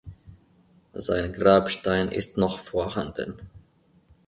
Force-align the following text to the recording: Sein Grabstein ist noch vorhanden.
Sein 0.95 1.31
Grabstein 1.31 2.09
ist 2.09 2.35
noch 2.35 2.57
vorhanden. 2.57 3.37